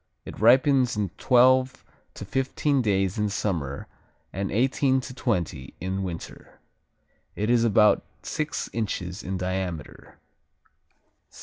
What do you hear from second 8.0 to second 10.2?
six inches in diameter.